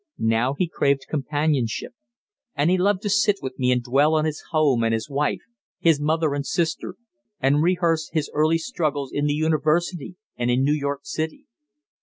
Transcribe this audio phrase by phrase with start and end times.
[0.17, 1.93] Now he craved companionship,
[2.55, 5.41] and he loved to sit with me and dwell on his home and his wife,
[5.77, 6.95] his mother and sister,
[7.39, 11.45] and rehearse his early struggles in the university and in New York City.